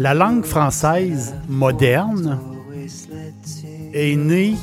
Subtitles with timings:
[0.00, 2.38] La langue française moderne
[3.92, 4.54] est née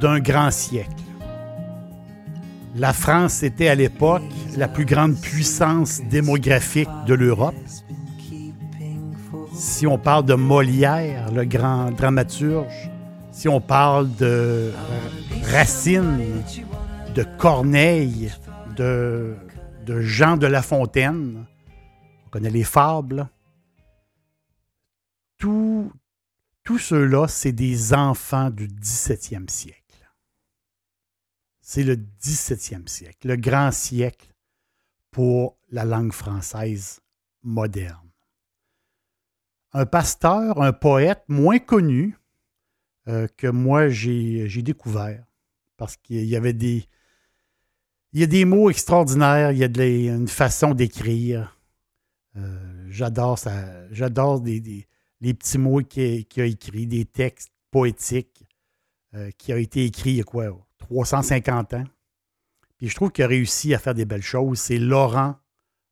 [0.00, 0.90] d'un grand siècle.
[2.76, 4.22] La France était à l'époque
[4.56, 7.54] la plus grande puissance démographique de l'Europe.
[9.52, 12.90] Si on parle de Molière, le grand dramaturge,
[13.32, 14.72] si on parle de euh,
[15.52, 16.42] Racine,
[17.14, 18.32] de Corneille,
[18.76, 19.34] de,
[19.84, 21.44] de Jean de La Fontaine,
[22.26, 23.28] on connaît les fables,
[26.64, 29.82] tous ceux-là, c'est des enfants du 17e siècle.
[31.60, 34.28] C'est le 17e siècle, le grand siècle
[35.10, 37.00] pour la langue française
[37.42, 38.10] moderne.
[39.72, 42.18] Un pasteur, un poète moins connu
[43.08, 45.24] euh, que moi j'ai découvert
[45.76, 46.86] parce qu'il y avait des.
[48.12, 51.58] Il y a des mots extraordinaires, il y a une façon d'écrire.
[52.36, 53.90] Euh, j'adore ça.
[53.90, 54.86] J'adore des,
[55.24, 58.44] les petits mots qu'il a écrits, des textes poétiques
[59.14, 61.84] euh, qui ont été écrits il y a quoi, 350 ans.
[62.76, 64.58] Puis je trouve qu'il a réussi à faire des belles choses.
[64.60, 65.36] C'est Laurent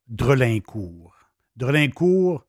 [0.06, 1.16] Drelincourt.
[1.56, 2.46] Drelincourt,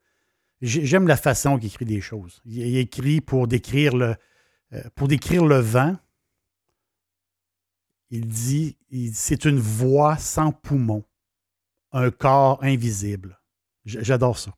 [0.61, 2.41] j'aime la façon qu'il écrit des choses.
[2.43, 4.15] Il, écrit pour décrire le,
[4.73, 5.95] euh, pour décrire le vent.
[8.09, 8.77] Il dit,
[9.13, 11.05] c'est une voix sans poumon,
[11.93, 13.39] un corps invisible.
[13.85, 14.53] J'adore ça.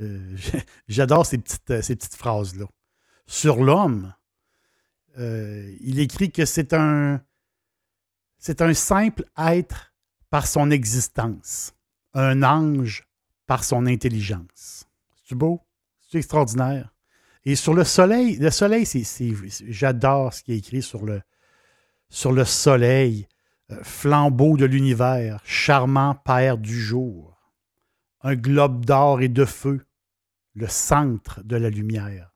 [0.00, 0.36] Euh,
[0.88, 2.66] j'adore ces petites, euh, ces petites phrases-là.
[3.26, 4.14] Sur l'homme,
[5.18, 7.20] euh, il écrit que c'est un,
[8.74, 9.92] simple être
[10.30, 11.74] par son existence,
[12.14, 13.06] un ange
[13.46, 14.84] par son intelligence.
[15.24, 15.60] C'est beau?
[16.08, 16.94] C'est extraordinaire?
[17.44, 19.04] Et sur le soleil, le soleil, c'est,
[19.68, 23.26] j'adore ce qui est écrit sur le soleil,
[23.82, 27.38] flambeau de l'univers, charmant père du jour,
[28.22, 29.84] un globe d'or et de feu,
[30.58, 32.34] le centre de la lumière.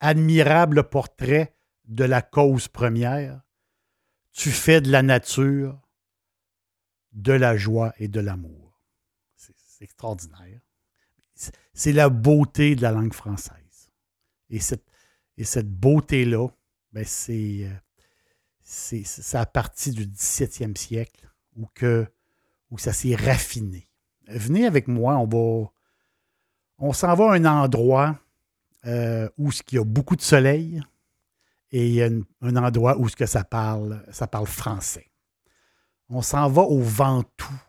[0.00, 3.42] Admirable portrait de la cause première.
[4.32, 5.80] Tu fais de la nature
[7.12, 8.80] de la joie et de l'amour.
[9.36, 10.60] C'est extraordinaire.
[11.74, 13.90] C'est la beauté de la langue française.
[14.48, 14.86] Et cette,
[15.36, 16.48] et cette beauté-là,
[16.92, 17.68] ben c'est,
[18.62, 22.06] c'est, ça a parti du 17e siècle où, que,
[22.70, 23.88] où ça s'est raffiné.
[24.28, 25.70] Venez avec moi, on va,
[26.78, 28.18] on s'en va à un endroit
[28.86, 30.80] euh, où il y a beaucoup de soleil
[31.72, 32.08] et il y a
[32.42, 35.10] un endroit où ce que ça parle, ça parle français.
[36.08, 37.60] On s'en va au Ventoux,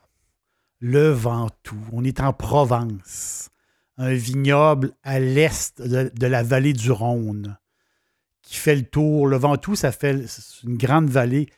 [0.79, 1.84] le Ventoux.
[1.91, 3.50] On est en Provence,
[3.97, 7.57] un vignoble à l'est de, la vallée du Rhône
[8.44, 9.25] qui fait le tour.
[9.25, 10.25] Le Ventoux, ça fait
[10.63, 11.50] une grande vallée,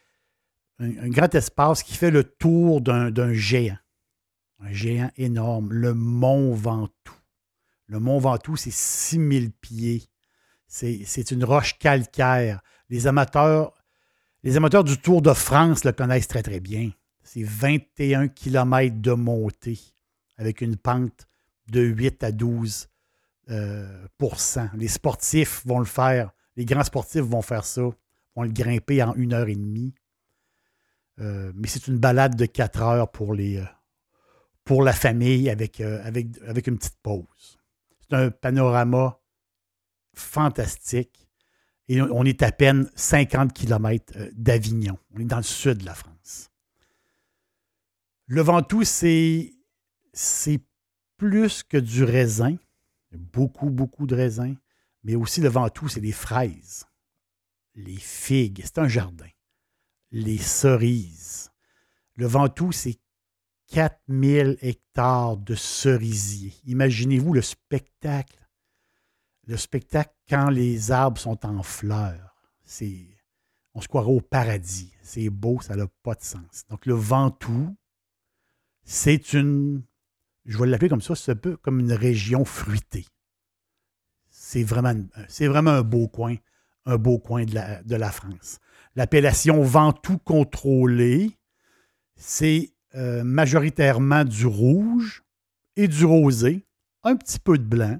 [0.79, 3.77] un grand espace qui fait le tour d'un géant.
[4.61, 7.18] Un géant énorme, le mont Ventoux.
[7.89, 10.03] Le Mont Ventoux, c'est 6000 pieds.
[10.67, 12.61] C'est une roche calcaire.
[12.89, 13.73] Les amateurs,
[14.43, 16.91] les amateurs du Tour de France le connaissent très, très bien.
[17.23, 19.79] C'est 21 km de montée
[20.37, 21.27] avec une pente
[21.71, 22.87] de 8 à 12%
[23.49, 24.07] euh,
[24.75, 26.31] Les sportifs vont le faire.
[26.55, 29.95] Les grands sportifs vont faire ça, vont le grimper en une heure et demie.
[31.19, 33.65] Euh, mais c'est une balade de 4 heures pour, les, euh,
[34.63, 37.58] pour la famille avec, avec, avec une petite pause.
[38.09, 39.19] C'est un panorama
[40.15, 41.27] fantastique.
[41.87, 44.97] Et on est à peine 50 km euh, d'Avignon.
[45.15, 46.51] On est dans le sud de la France.
[48.27, 49.53] Le Ventoux, c'est,
[50.13, 50.61] c'est
[51.17, 52.55] plus que du raisin.
[53.11, 54.53] Beaucoup, beaucoup de raisin.
[55.03, 56.85] Mais aussi le Ventoux, c'est des fraises,
[57.73, 58.61] les figues.
[58.63, 59.29] C'est un jardin.
[60.11, 61.51] Les cerises.
[62.15, 62.99] Le Ventoux, c'est
[63.69, 66.53] 4000 hectares de cerisiers.
[66.65, 68.47] Imaginez-vous le spectacle.
[69.45, 72.35] Le spectacle quand les arbres sont en fleurs.
[72.63, 73.07] C'est,
[73.73, 74.91] on se croirait au paradis.
[75.01, 76.65] C'est beau, ça n'a pas de sens.
[76.69, 77.75] Donc, le Ventoux,
[78.83, 79.83] c'est une,
[80.45, 83.05] je vais l'appeler comme ça, c'est un peu comme une région fruitée.
[84.29, 86.35] C'est vraiment, un beau coin,
[86.85, 88.59] un beau coin de la, de la France.
[88.95, 91.37] L'appellation Ventoux contrôlé,
[92.15, 95.23] c'est euh, majoritairement du rouge
[95.75, 96.65] et du rosé,
[97.03, 97.99] un petit peu de blanc.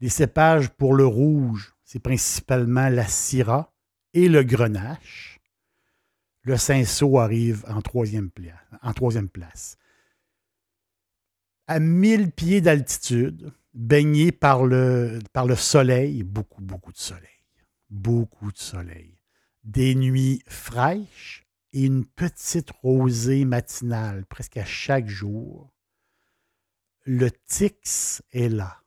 [0.00, 3.72] Les cépages pour le rouge, c'est principalement la Syrah
[4.12, 5.40] et le Grenache.
[6.42, 9.78] Le Cinsault arrive en troisième, place.
[11.66, 15.20] À 1000 pieds d'altitude, baigné par le
[15.56, 17.22] soleil, beaucoup, beaucoup de soleil.
[17.88, 19.18] Beaucoup de soleil.
[19.64, 21.41] Des nuits fraîches,
[21.72, 25.72] et une petite rosée matinale presque à chaque jour.
[27.04, 28.82] Le Tix est là.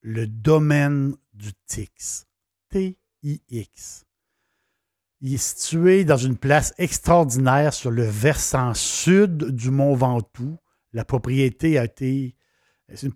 [0.00, 2.26] Le domaine du Tix.
[2.70, 4.04] T-I-X.
[5.20, 10.58] Il est situé dans une place extraordinaire sur le versant sud du Mont Ventoux.
[10.92, 12.36] La propriété a été.
[12.94, 13.10] C'est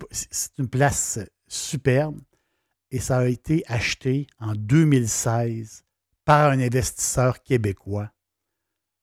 [0.59, 2.21] une, place superbe
[2.91, 5.85] et ça a été acheté en 2016
[6.27, 8.13] par un investisseur québécois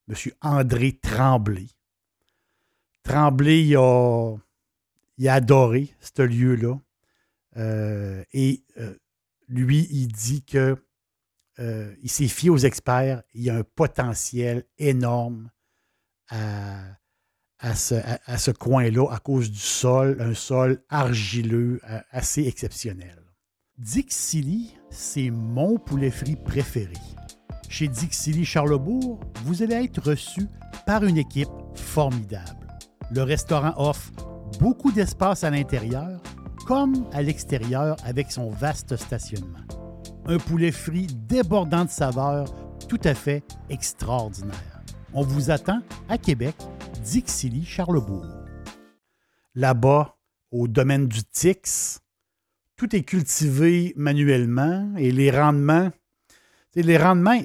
[0.10, 0.16] M.
[0.42, 1.68] André Tremblay.
[3.04, 6.80] Tremblay, il a, adoré ce lieu-là.
[7.58, 8.96] Euh, et euh,
[9.48, 10.78] lui, il dit que
[11.60, 13.24] euh, il s'est fié aux experts.
[13.34, 15.50] Il y a un potentiel énorme
[16.30, 16.80] à,
[17.60, 23.20] à ce, coin-là à cause du sol, un sol argileux assez exceptionnel.
[23.78, 26.94] Dixili, c'est mon poulet frit préféré.
[27.70, 30.48] Chez Dixili Charlebourg, vous allez être reçu
[30.88, 32.68] par une équipe formidable.
[33.12, 34.12] Le restaurant offre
[34.60, 36.20] beaucoup d'espace à l'intérieur
[36.66, 39.68] comme à l'extérieur avec son vaste stationnement.
[40.26, 42.48] Un poulet frit débordant de saveurs
[42.88, 44.82] tout à fait extraordinaire.
[45.14, 46.56] On vous attend à Québec,
[47.04, 48.26] Dixilly, Charlebourg.
[49.54, 50.18] Là-bas,
[50.52, 52.00] au domaine du Tix,
[52.78, 55.92] tout est cultivé manuellement et les rendements
[56.84, 57.40] les rendements,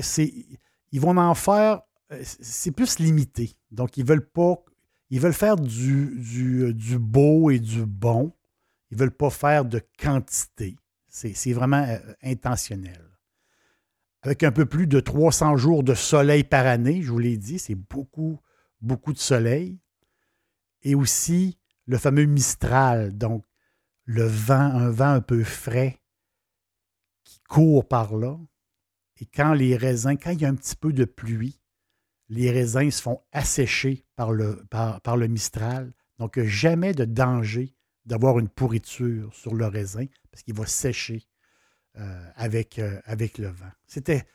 [0.92, 1.82] ils vont en faire,
[2.12, 3.56] euh, c'est plus limité.
[3.70, 4.62] Donc, ils veulent pas,
[5.10, 8.32] ils veulent faire du, du, beau et du bon.
[8.90, 10.76] Ils ne veulent pas faire de quantité.
[11.08, 13.00] C'est vraiment euh, intentionnel.
[14.22, 17.58] Avec un peu plus de 300 jours de soleil par année, je vous l'ai dit,
[17.58, 18.40] c'est beaucoup,
[18.80, 19.78] beaucoup de soleil.
[20.82, 23.44] Et aussi le fameux Mistral, donc
[24.04, 26.00] le vent, un vent un peu frais
[27.24, 28.38] qui court par là,
[29.20, 31.60] et quand les raisins, quand il y a un petit peu de pluie,
[32.28, 35.92] les raisins se font assécher par le, par, le Mistral.
[36.18, 37.74] Donc, jamais de danger
[38.06, 41.26] d'avoir une pourriture sur le raisin parce qu'il va sécher
[41.96, 43.70] euh, avec, euh, avec le vent.
[43.86, 44.26] C'était,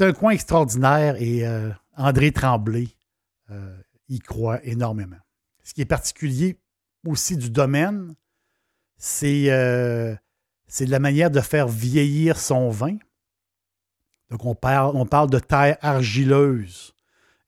[0.00, 2.88] un coin extraordinaire et euh, André Tremblay
[4.08, 5.18] y croit énormément.
[5.62, 6.58] Ce qui est particulier
[7.06, 8.14] aussi du domaine,
[8.96, 9.48] c'est,
[10.66, 12.96] c'est la manière de faire vieillir son vin.
[14.32, 16.94] Donc, on parle, de terre argileuse.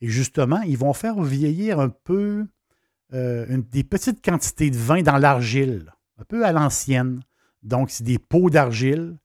[0.02, 2.46] Et justement, ils vont faire vieillir un peu
[3.14, 7.20] euh, des petites quantités de vin dans l'argile, un peu à l'ancienne.
[7.62, 9.16] Donc, c'est des pots d'argile.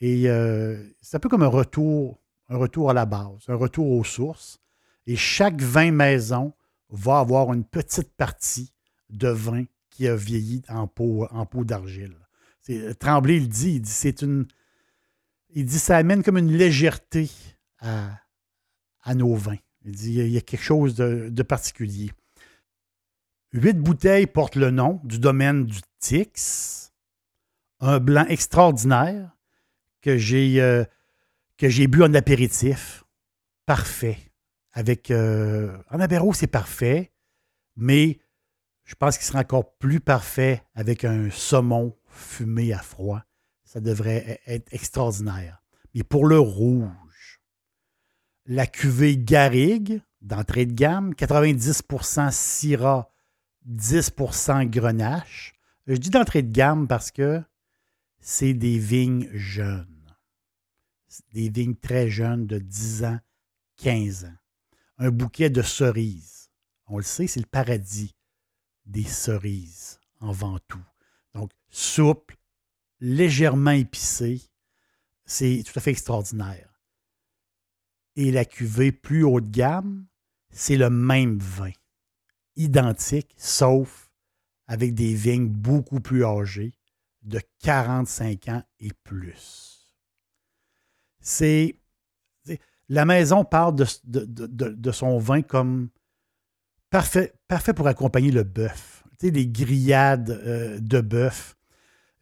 [0.00, 3.92] Et euh, c'est un peu comme un retour, un retour à la base, un retour
[3.92, 4.58] aux sources.
[5.06, 6.52] Et chaque vin maison
[6.90, 8.72] va avoir une petite partie
[9.08, 12.16] de vin qui a vieilli en pot, en pot d'argile.
[12.98, 14.48] Tremblay le dit, il dit c'est une,
[15.54, 17.30] il dit ça amène comme une légèreté
[17.78, 18.18] à,
[19.14, 19.58] nos vins.
[19.84, 22.10] Il dit il y a quelque chose de, particulier.
[23.52, 26.92] Huit bouteilles portent le nom du domaine du Tix,
[27.80, 29.30] un blanc extraordinaire
[30.02, 30.84] que j'ai euh,
[31.60, 33.04] bu en apéritif.
[33.64, 34.18] Parfait.
[34.72, 37.12] Avec euh, en apéro, c'est parfait,
[37.76, 38.18] mais
[38.84, 43.22] je pense qu'il sera encore plus parfait avec un saumon fumé à froid
[43.74, 45.62] ça devrait e-, être extraordinaire.
[45.94, 47.40] Mais pour le rouge,
[48.46, 53.12] la cuvée Garrigue, d'entrée de gamme, 90% Syrah,
[53.68, 55.54] 10% Grenache.
[55.86, 57.42] Je dis d'entrée de gamme parce que
[58.20, 59.88] c'est des vignes jeunes.
[61.32, 63.20] Des vignes très jeunes de 10 ans,
[63.76, 64.36] 15 ans.
[64.98, 66.48] Un bouquet de cerises.
[66.86, 68.14] On le sait, c'est le paradis
[68.86, 70.84] des cerises en Ventoux.
[71.34, 72.36] Donc, souple,
[73.04, 74.40] légèrement épicé.
[75.26, 76.68] C'est tout à fait extraordinaire.
[78.16, 80.06] Et la cuvée plus haut de gamme,
[80.50, 81.72] c'est le même vin.
[82.56, 84.10] identique, sauf
[84.66, 86.72] avec des vignes beaucoup plus âgées,
[87.22, 89.88] de 45 ans et plus.
[91.20, 91.78] C'est.
[92.90, 95.88] La maison parle de, son vin comme
[96.90, 99.02] parfait, parfait pour accompagner le bœuf.
[99.18, 101.56] Tu sais, les grillades euh, de bœuf.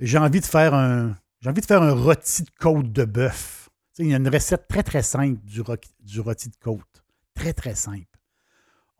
[0.02, 1.16] J'ai envie de faire un.
[1.40, 3.70] J'ai envie de faire un rôti de côte de bœuf.
[3.98, 5.62] Il y a une recette très, très simple du,
[6.00, 7.04] du rôti de côte.
[7.34, 8.18] Très, très simple.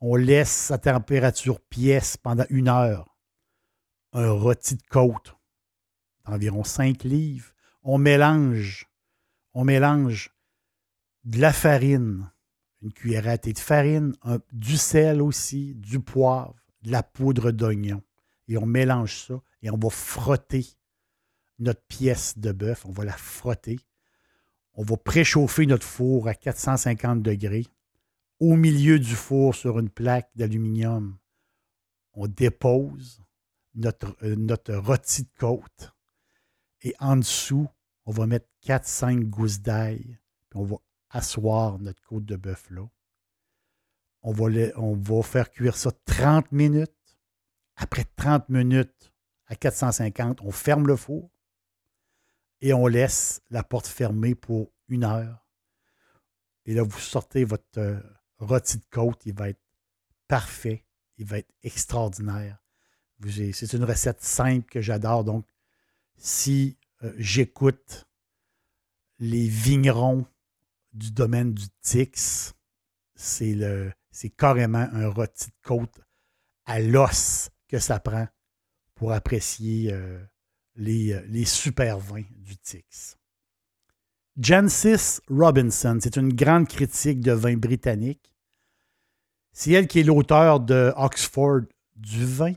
[0.01, 3.17] On laisse sa température pièce pendant une heure.
[4.13, 5.37] Un rôti de côte
[6.25, 7.51] d'environ 5 livres.
[7.83, 8.89] On mélange,
[9.55, 10.31] on mélange
[11.25, 12.31] de la farine,
[12.81, 14.15] une cuillère à thé de farine,
[14.53, 18.05] du sel aussi, du poivre, de la poudre d'oignon.
[18.47, 20.65] Et on mélange ça et on va frotter
[21.63, 22.85] notre pièce de bœuf.
[22.87, 23.79] On va la frotter.
[24.75, 27.67] On va préchauffer notre four à 450 degrés
[28.43, 31.17] au milieu du four sur une plaque d'aluminium,
[32.13, 33.23] on dépose
[33.77, 35.95] notre, euh, rôti de côte.
[36.81, 37.69] Et en dessous,
[38.05, 40.19] on va mettre 4-5 gousses d'ail.
[40.51, 40.77] Puis on va
[41.11, 42.83] asseoir notre côte de bœuf là.
[44.23, 46.91] On va, on va faire cuire ça 30 minutes.
[47.77, 49.13] Après 30 minutes
[49.47, 51.31] à 450, on ferme le four
[52.63, 55.45] et on laisse la porte fermée pour une heure.
[56.65, 58.01] Et là, vous sortez votre, euh,
[58.39, 59.61] rôti de côte, il va être
[60.29, 60.85] parfait,
[61.19, 62.59] il va être extraordinaire.
[63.53, 65.25] C'est une recette simple que j'adore.
[65.25, 65.47] Donc,
[66.17, 68.07] si euh, j'écoute
[69.19, 70.27] les vignerons
[70.93, 72.55] du domaine du Tix,
[73.15, 76.01] c'est carrément un rôti de côte
[76.65, 78.27] à l'os que ça prend
[78.95, 80.25] pour apprécier euh,
[80.77, 83.17] les, euh, les super vins du Tix.
[84.39, 88.33] Jancis Robinson, c'est une grande critique de vin britannique.
[89.53, 91.63] C'est elle qui est l'auteur de Oxford
[91.97, 92.55] du vin.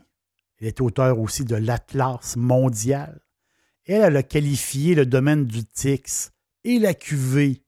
[0.59, 3.19] Elle est auteur aussi de l'Atlas mondial.
[3.85, 6.31] Elle, elle a qualifié le domaine du Tix
[6.63, 7.61] et la cuvée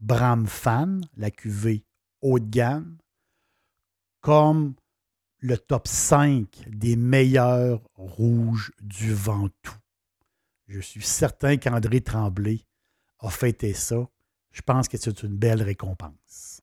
[0.00, 1.84] Bramfan, la cuvée
[2.20, 2.98] haut de gamme,
[4.20, 4.74] comme
[5.38, 9.83] le top 5 des meilleurs rouges du Ventoux.
[10.66, 12.60] Je suis certain qu'André Tremblay
[13.20, 13.96] a fêté ça.
[14.50, 16.60] Je pense que c'est une belle récompense.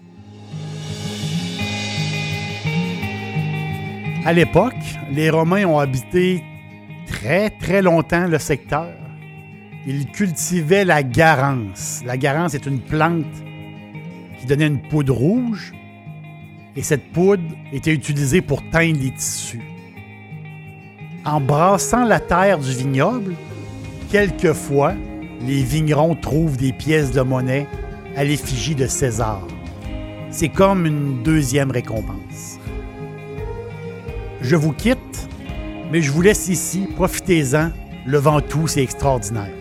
[4.26, 4.74] À l'époque,
[5.12, 6.44] les Romains ont habité
[7.06, 8.92] très, très longtemps le secteur.
[9.86, 12.02] Ils cultivaient la garance.
[12.04, 13.26] La garance est une plante
[14.40, 15.74] qui donnait une poudre rouge
[16.76, 19.62] et cette poudre était utilisée pour teindre les tissus.
[21.24, 23.36] En brassant la terre du vignoble,
[24.12, 24.94] quelquefois,
[25.42, 27.66] les vignerons trouvent des pièces de monnaie
[28.18, 29.48] à l'effigie de César.
[30.30, 32.60] C'est comme une deuxième récompense.
[34.42, 35.30] Je vous quitte,
[35.92, 36.88] mais je vous laisse ici.
[36.96, 37.72] Profitez-en.
[38.06, 39.61] Le Ventoux, c'est extraordinaire.